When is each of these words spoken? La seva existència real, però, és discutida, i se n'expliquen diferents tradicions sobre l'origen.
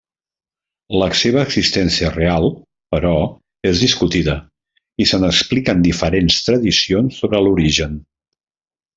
La 0.99 1.07
seva 1.17 1.41
existència 1.47 2.07
real, 2.15 2.47
però, 2.95 3.11
és 3.71 3.83
discutida, 3.85 4.35
i 5.05 5.07
se 5.11 5.19
n'expliquen 5.25 5.83
diferents 5.89 6.39
tradicions 6.49 7.21
sobre 7.23 7.43
l'origen. 7.49 8.01